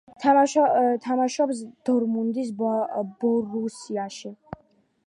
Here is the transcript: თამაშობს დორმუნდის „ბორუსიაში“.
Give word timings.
თამაშობს 1.07 1.61
დორმუნდის 1.91 2.51
„ბორუსიაში“. 2.65 4.35